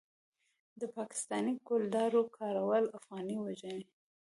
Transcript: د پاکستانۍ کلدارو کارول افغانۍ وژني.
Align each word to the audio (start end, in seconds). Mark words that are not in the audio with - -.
د 0.79 0.81
پاکستانۍ 0.97 1.55
کلدارو 1.67 2.21
کارول 2.37 2.83
افغانۍ 2.97 3.37
وژني. 3.39 3.83